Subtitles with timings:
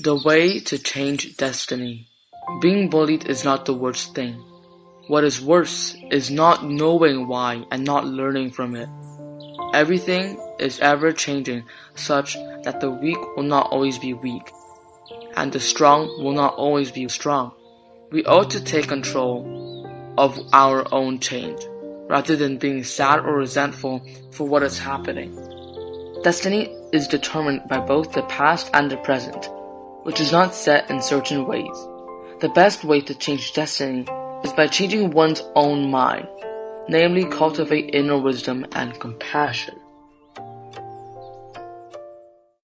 [0.00, 2.06] The way to change destiny.
[2.60, 4.34] Being bullied is not the worst thing.
[5.08, 8.88] What is worse is not knowing why and not learning from it.
[9.74, 11.64] Everything is ever changing
[11.96, 14.52] such that the weak will not always be weak
[15.34, 17.50] and the strong will not always be strong.
[18.12, 21.60] We ought to take control of our own change
[22.08, 25.34] rather than being sad or resentful for what is happening.
[26.22, 29.48] Destiny is determined by both the past and the present
[30.08, 31.86] which is not set in certain ways.
[32.40, 34.06] The best way to change destiny
[34.42, 36.26] is by changing one's own mind,
[36.88, 39.78] namely cultivate inner wisdom and compassion.